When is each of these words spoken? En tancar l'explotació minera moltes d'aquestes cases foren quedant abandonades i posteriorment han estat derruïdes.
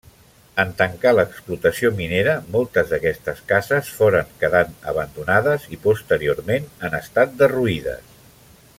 En 0.61 0.69
tancar 0.77 1.11
l'explotació 1.17 1.91
minera 1.99 2.33
moltes 2.55 2.89
d'aquestes 2.93 3.43
cases 3.53 3.93
foren 3.99 4.33
quedant 4.45 4.75
abandonades 4.95 5.69
i 5.77 5.83
posteriorment 5.87 6.69
han 6.89 7.01
estat 7.05 7.41
derruïdes. 7.45 8.19